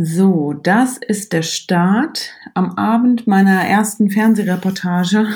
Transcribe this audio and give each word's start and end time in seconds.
So, 0.00 0.52
das 0.52 0.96
ist 0.96 1.32
der 1.32 1.42
Start 1.42 2.30
am 2.54 2.70
Abend 2.76 3.26
meiner 3.26 3.64
ersten 3.64 4.10
Fernsehreportage. 4.10 5.26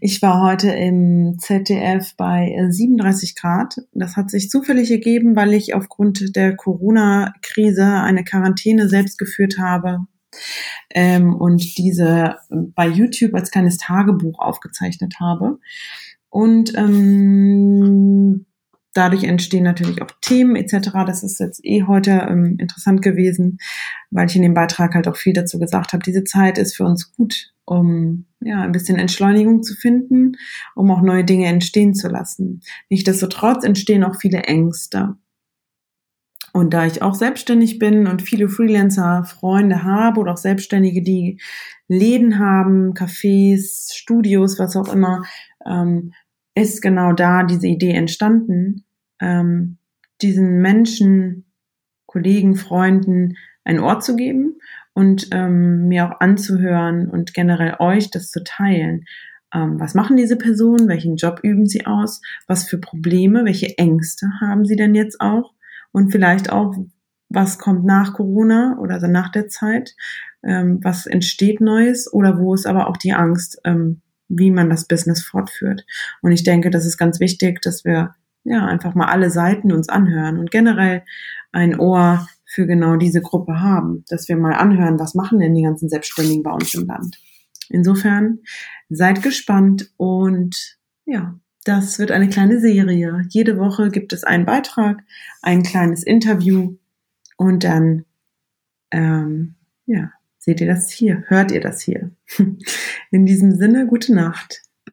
Ich 0.00 0.22
war 0.22 0.40
heute 0.40 0.70
im 0.70 1.40
ZDF 1.40 2.14
bei 2.16 2.56
37 2.68 3.34
Grad. 3.34 3.78
Das 3.92 4.14
hat 4.14 4.30
sich 4.30 4.48
zufällig 4.48 4.92
ergeben, 4.92 5.34
weil 5.34 5.52
ich 5.54 5.74
aufgrund 5.74 6.36
der 6.36 6.54
Corona-Krise 6.54 7.84
eine 7.84 8.22
Quarantäne 8.22 8.88
selbst 8.88 9.18
geführt 9.18 9.58
habe 9.58 10.06
ähm, 10.90 11.34
und 11.34 11.76
diese 11.76 12.36
bei 12.50 12.86
YouTube 12.86 13.34
als 13.34 13.50
kleines 13.50 13.76
Tagebuch 13.76 14.38
aufgezeichnet 14.38 15.16
habe. 15.18 15.58
Und 16.28 16.76
ähm, 16.76 17.79
dadurch 18.92 19.24
entstehen 19.24 19.64
natürlich 19.64 20.02
auch 20.02 20.10
Themen 20.20 20.56
etc. 20.56 20.90
Das 21.06 21.22
ist 21.22 21.38
jetzt 21.40 21.64
eh 21.64 21.84
heute 21.84 22.26
ähm, 22.28 22.56
interessant 22.58 23.02
gewesen, 23.02 23.58
weil 24.10 24.28
ich 24.28 24.36
in 24.36 24.42
dem 24.42 24.54
Beitrag 24.54 24.94
halt 24.94 25.08
auch 25.08 25.16
viel 25.16 25.32
dazu 25.32 25.58
gesagt 25.58 25.92
habe. 25.92 26.02
Diese 26.02 26.24
Zeit 26.24 26.58
ist 26.58 26.76
für 26.76 26.84
uns 26.84 27.12
gut, 27.12 27.52
um 27.64 28.26
ja 28.40 28.62
ein 28.62 28.72
bisschen 28.72 28.98
Entschleunigung 28.98 29.62
zu 29.62 29.74
finden, 29.74 30.36
um 30.74 30.90
auch 30.90 31.02
neue 31.02 31.24
Dinge 31.24 31.46
entstehen 31.46 31.94
zu 31.94 32.08
lassen. 32.08 32.62
Nichtsdestotrotz 32.88 33.64
entstehen 33.64 34.04
auch 34.04 34.16
viele 34.16 34.42
Ängste. 34.42 35.16
Und 36.52 36.74
da 36.74 36.84
ich 36.84 37.00
auch 37.00 37.14
selbstständig 37.14 37.78
bin 37.78 38.08
und 38.08 38.22
viele 38.22 38.48
Freelancer, 38.48 39.22
Freunde 39.24 39.84
habe 39.84 40.20
oder 40.20 40.32
auch 40.32 40.36
Selbstständige, 40.36 41.00
die 41.02 41.40
Läden 41.86 42.40
haben, 42.40 42.92
Cafés, 42.94 43.94
Studios, 43.94 44.58
was 44.58 44.76
auch 44.76 44.92
immer, 44.92 45.22
ähm, 45.64 46.12
ist 46.60 46.82
genau 46.82 47.12
da 47.12 47.42
diese 47.42 47.66
Idee 47.66 47.92
entstanden, 47.92 48.84
ähm, 49.20 49.78
diesen 50.22 50.60
Menschen, 50.60 51.46
Kollegen, 52.06 52.56
Freunden 52.56 53.36
ein 53.64 53.78
Ort 53.78 54.04
zu 54.04 54.16
geben 54.16 54.58
und 54.94 55.28
ähm, 55.32 55.88
mir 55.88 56.08
auch 56.08 56.20
anzuhören 56.20 57.08
und 57.08 57.34
generell 57.34 57.76
euch 57.78 58.10
das 58.10 58.30
zu 58.30 58.42
teilen. 58.42 59.04
Ähm, 59.54 59.78
was 59.80 59.94
machen 59.94 60.16
diese 60.16 60.36
Personen? 60.36 60.88
Welchen 60.88 61.16
Job 61.16 61.40
üben 61.42 61.66
sie 61.66 61.86
aus? 61.86 62.20
Was 62.46 62.68
für 62.68 62.78
Probleme? 62.78 63.44
Welche 63.44 63.78
Ängste 63.78 64.26
haben 64.40 64.64
sie 64.64 64.76
denn 64.76 64.94
jetzt 64.94 65.20
auch? 65.20 65.54
Und 65.92 66.10
vielleicht 66.10 66.50
auch, 66.50 66.74
was 67.28 67.58
kommt 67.58 67.84
nach 67.84 68.14
Corona 68.14 68.76
oder 68.80 68.94
also 68.94 69.06
nach 69.06 69.30
der 69.30 69.48
Zeit? 69.48 69.94
Ähm, 70.42 70.80
was 70.82 71.06
entsteht 71.06 71.60
Neues? 71.60 72.12
Oder 72.12 72.38
wo 72.38 72.54
ist 72.54 72.66
aber 72.66 72.88
auch 72.88 72.96
die 72.96 73.12
Angst, 73.12 73.60
ähm, 73.64 74.02
wie 74.30 74.50
man 74.50 74.70
das 74.70 74.86
Business 74.86 75.22
fortführt. 75.22 75.84
Und 76.22 76.32
ich 76.32 76.44
denke, 76.44 76.70
das 76.70 76.86
ist 76.86 76.96
ganz 76.96 77.20
wichtig, 77.20 77.60
dass 77.60 77.84
wir 77.84 78.14
ja 78.44 78.64
einfach 78.64 78.94
mal 78.94 79.08
alle 79.08 79.30
Seiten 79.30 79.72
uns 79.72 79.88
anhören 79.88 80.38
und 80.38 80.50
generell 80.50 81.02
ein 81.52 81.78
Ohr 81.78 82.26
für 82.46 82.66
genau 82.66 82.96
diese 82.96 83.20
Gruppe 83.20 83.60
haben, 83.60 84.04
dass 84.08 84.28
wir 84.28 84.36
mal 84.36 84.54
anhören, 84.54 84.98
was 84.98 85.14
machen 85.14 85.40
denn 85.40 85.54
die 85.54 85.62
ganzen 85.62 85.88
Selbstständigen 85.88 86.42
bei 86.42 86.52
uns 86.52 86.74
im 86.74 86.86
Land. 86.86 87.20
Insofern 87.68 88.38
seid 88.88 89.22
gespannt 89.22 89.92
und 89.96 90.78
ja, 91.04 91.38
das 91.64 91.98
wird 91.98 92.10
eine 92.10 92.28
kleine 92.28 92.60
Serie. 92.60 93.24
Jede 93.28 93.58
Woche 93.58 93.90
gibt 93.90 94.12
es 94.12 94.24
einen 94.24 94.46
Beitrag, 94.46 95.02
ein 95.42 95.62
kleines 95.62 96.02
Interview 96.02 96.76
und 97.36 97.64
dann 97.64 98.04
ähm, 98.90 99.56
ja, 99.86 100.12
Seht 100.42 100.62
ihr 100.62 100.66
das 100.66 100.90
hier? 100.90 101.22
Hört 101.26 101.52
ihr 101.52 101.60
das 101.60 101.82
hier? 101.82 102.12
In 103.10 103.26
diesem 103.26 103.56
Sinne, 103.56 103.86
gute 103.86 104.14
Nacht. 104.14 104.62